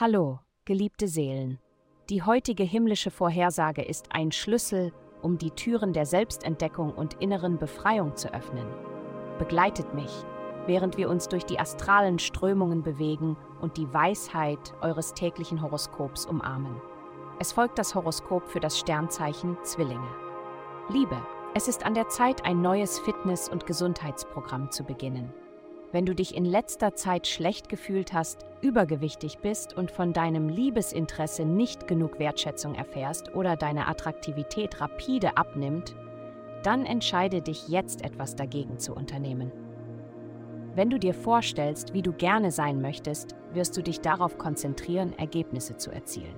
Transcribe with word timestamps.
Hallo, 0.00 0.38
geliebte 0.64 1.08
Seelen. 1.08 1.58
Die 2.08 2.22
heutige 2.22 2.62
himmlische 2.62 3.10
Vorhersage 3.10 3.82
ist 3.82 4.12
ein 4.12 4.30
Schlüssel, 4.30 4.92
um 5.22 5.38
die 5.38 5.50
Türen 5.50 5.92
der 5.92 6.06
Selbstentdeckung 6.06 6.92
und 6.94 7.14
inneren 7.14 7.58
Befreiung 7.58 8.14
zu 8.14 8.32
öffnen. 8.32 8.68
Begleitet 9.40 9.94
mich, 9.94 10.12
während 10.68 10.98
wir 10.98 11.10
uns 11.10 11.26
durch 11.26 11.42
die 11.46 11.58
astralen 11.58 12.20
Strömungen 12.20 12.84
bewegen 12.84 13.36
und 13.60 13.76
die 13.76 13.92
Weisheit 13.92 14.72
eures 14.82 15.14
täglichen 15.14 15.62
Horoskops 15.62 16.26
umarmen. 16.26 16.80
Es 17.40 17.50
folgt 17.50 17.76
das 17.76 17.96
Horoskop 17.96 18.46
für 18.46 18.60
das 18.60 18.78
Sternzeichen 18.78 19.56
Zwillinge. 19.64 20.14
Liebe, 20.90 21.20
es 21.56 21.66
ist 21.66 21.84
an 21.84 21.94
der 21.94 22.08
Zeit, 22.08 22.44
ein 22.44 22.62
neues 22.62 23.00
Fitness- 23.00 23.48
und 23.48 23.66
Gesundheitsprogramm 23.66 24.70
zu 24.70 24.84
beginnen. 24.84 25.34
Wenn 25.90 26.04
du 26.04 26.14
dich 26.14 26.36
in 26.36 26.44
letzter 26.44 26.94
Zeit 26.94 27.26
schlecht 27.26 27.70
gefühlt 27.70 28.12
hast, 28.12 28.44
übergewichtig 28.60 29.38
bist 29.38 29.74
und 29.74 29.90
von 29.90 30.12
deinem 30.12 30.50
Liebesinteresse 30.50 31.46
nicht 31.46 31.88
genug 31.88 32.18
Wertschätzung 32.18 32.74
erfährst 32.74 33.34
oder 33.34 33.56
deine 33.56 33.86
Attraktivität 33.86 34.80
rapide 34.82 35.38
abnimmt, 35.38 35.96
dann 36.62 36.84
entscheide 36.84 37.40
dich 37.40 37.68
jetzt 37.68 38.04
etwas 38.04 38.36
dagegen 38.36 38.78
zu 38.78 38.94
unternehmen. 38.94 39.50
Wenn 40.74 40.90
du 40.90 40.98
dir 40.98 41.14
vorstellst, 41.14 41.94
wie 41.94 42.02
du 42.02 42.12
gerne 42.12 42.50
sein 42.50 42.82
möchtest, 42.82 43.34
wirst 43.54 43.76
du 43.76 43.82
dich 43.82 44.00
darauf 44.00 44.36
konzentrieren, 44.36 45.18
Ergebnisse 45.18 45.76
zu 45.78 45.90
erzielen. 45.90 46.34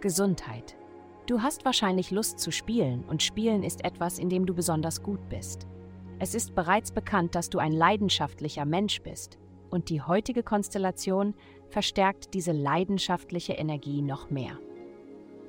Gesundheit. 0.00 0.76
Du 1.26 1.42
hast 1.42 1.64
wahrscheinlich 1.64 2.10
Lust 2.10 2.40
zu 2.40 2.50
spielen 2.50 3.04
und 3.04 3.22
Spielen 3.22 3.62
ist 3.62 3.84
etwas, 3.84 4.18
in 4.18 4.28
dem 4.28 4.46
du 4.46 4.54
besonders 4.54 5.02
gut 5.02 5.28
bist. 5.28 5.68
Es 6.22 6.36
ist 6.36 6.54
bereits 6.54 6.92
bekannt, 6.92 7.34
dass 7.34 7.50
du 7.50 7.58
ein 7.58 7.72
leidenschaftlicher 7.72 8.64
Mensch 8.64 9.02
bist, 9.02 9.40
und 9.70 9.88
die 9.88 10.02
heutige 10.02 10.44
Konstellation 10.44 11.34
verstärkt 11.68 12.32
diese 12.32 12.52
leidenschaftliche 12.52 13.54
Energie 13.54 14.02
noch 14.02 14.30
mehr. 14.30 14.56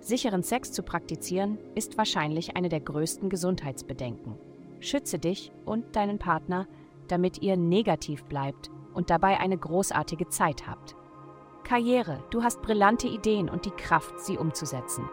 Sicheren 0.00 0.42
Sex 0.42 0.72
zu 0.72 0.82
praktizieren 0.82 1.58
ist 1.74 1.98
wahrscheinlich 1.98 2.56
eine 2.56 2.70
der 2.70 2.80
größten 2.80 3.28
Gesundheitsbedenken. 3.28 4.38
Schütze 4.80 5.18
dich 5.18 5.52
und 5.66 5.96
deinen 5.96 6.18
Partner, 6.18 6.66
damit 7.08 7.42
ihr 7.42 7.58
negativ 7.58 8.24
bleibt 8.24 8.70
und 8.94 9.10
dabei 9.10 9.40
eine 9.40 9.58
großartige 9.58 10.30
Zeit 10.30 10.66
habt. 10.66 10.96
Karriere, 11.62 12.24
du 12.30 12.42
hast 12.42 12.62
brillante 12.62 13.08
Ideen 13.08 13.50
und 13.50 13.66
die 13.66 13.70
Kraft, 13.70 14.18
sie 14.18 14.38
umzusetzen. 14.38 15.04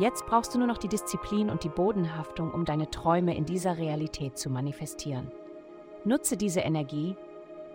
Jetzt 0.00 0.24
brauchst 0.24 0.54
du 0.54 0.58
nur 0.58 0.66
noch 0.66 0.78
die 0.78 0.88
Disziplin 0.88 1.50
und 1.50 1.62
die 1.62 1.68
Bodenhaftung, 1.68 2.52
um 2.52 2.64
deine 2.64 2.90
Träume 2.90 3.36
in 3.36 3.44
dieser 3.44 3.76
Realität 3.76 4.38
zu 4.38 4.48
manifestieren. 4.48 5.30
Nutze 6.06 6.38
diese 6.38 6.60
Energie, 6.60 7.16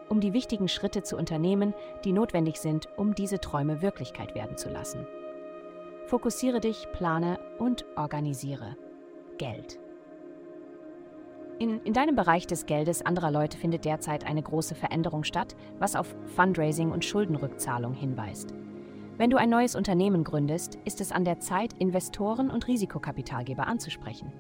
um 0.09 0.19
die 0.19 0.33
wichtigen 0.33 0.67
Schritte 0.67 1.03
zu 1.03 1.17
unternehmen, 1.17 1.75
die 2.03 2.13
notwendig 2.13 2.57
sind, 2.57 2.89
um 2.97 3.13
diese 3.13 3.39
Träume 3.39 3.83
Wirklichkeit 3.83 4.33
werden 4.33 4.57
zu 4.57 4.69
lassen. 4.69 5.05
Fokussiere 6.07 6.59
dich, 6.59 6.87
plane 6.93 7.39
und 7.59 7.85
organisiere. 7.95 8.75
Geld. 9.37 9.79
In, 11.59 11.79
in 11.81 11.93
deinem 11.93 12.15
Bereich 12.15 12.47
des 12.47 12.65
Geldes 12.65 13.05
anderer 13.05 13.29
Leute 13.29 13.59
findet 13.59 13.85
derzeit 13.85 14.25
eine 14.25 14.41
große 14.41 14.73
Veränderung 14.73 15.25
statt, 15.25 15.55
was 15.77 15.95
auf 15.95 16.15
Fundraising 16.35 16.91
und 16.91 17.05
Schuldenrückzahlung 17.05 17.93
hinweist. 17.93 18.55
Wenn 19.17 19.29
du 19.29 19.37
ein 19.37 19.49
neues 19.49 19.75
Unternehmen 19.75 20.23
gründest, 20.23 20.77
ist 20.83 20.99
es 20.99 21.11
an 21.11 21.23
der 21.23 21.39
Zeit, 21.39 21.73
Investoren 21.79 22.49
und 22.49 22.67
Risikokapitalgeber 22.67 23.65
anzusprechen. 23.65 24.31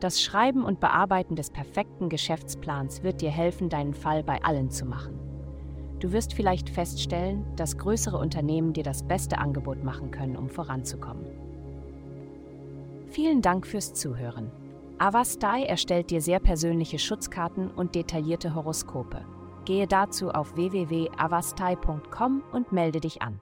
Das 0.00 0.20
Schreiben 0.20 0.64
und 0.64 0.80
Bearbeiten 0.80 1.36
des 1.36 1.50
perfekten 1.50 2.08
Geschäftsplans 2.08 3.02
wird 3.02 3.20
dir 3.20 3.30
helfen, 3.30 3.68
deinen 3.68 3.94
Fall 3.94 4.24
bei 4.24 4.42
allen 4.42 4.70
zu 4.70 4.86
machen. 4.86 5.18
Du 6.00 6.12
wirst 6.12 6.32
vielleicht 6.32 6.70
feststellen, 6.70 7.44
dass 7.56 7.76
größere 7.76 8.16
Unternehmen 8.16 8.72
dir 8.72 8.82
das 8.82 9.02
beste 9.02 9.38
Angebot 9.38 9.84
machen 9.84 10.10
können, 10.10 10.36
um 10.36 10.48
voranzukommen. 10.48 11.26
Vielen 13.08 13.42
Dank 13.42 13.66
fürs 13.66 13.92
Zuhören. 13.92 14.50
Avastai 14.98 15.64
erstellt 15.64 16.10
dir 16.10 16.22
sehr 16.22 16.40
persönliche 16.40 16.98
Schutzkarten 16.98 17.70
und 17.70 17.94
detaillierte 17.94 18.54
Horoskope. 18.54 19.24
Gehe 19.64 19.86
dazu 19.86 20.30
auf 20.30 20.56
www.avastai.com 20.56 22.42
und 22.52 22.72
melde 22.72 23.00
dich 23.00 23.20
an. 23.20 23.40